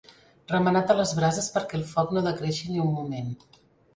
Remenat 0.51 0.93
a 0.93 0.95
les 0.99 1.11
brases 1.19 1.51
perquè 1.57 1.77
el 1.79 1.85
foc 1.91 2.15
no 2.19 2.25
decreixi 2.31 2.71
ni 2.73 2.81
un 2.87 2.91
moment. 2.95 3.29